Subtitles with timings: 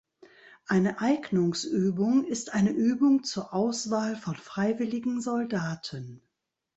[0.65, 6.23] Eine Eignungsübung ist eine Übung zur Auswahl von freiwilligen Soldaten.